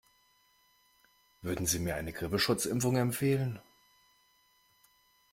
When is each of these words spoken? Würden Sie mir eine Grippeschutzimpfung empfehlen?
Würden 1.43 1.67
Sie 1.67 1.77
mir 1.77 1.93
eine 1.95 2.11
Grippeschutzimpfung 2.11 2.95
empfehlen? 2.95 3.61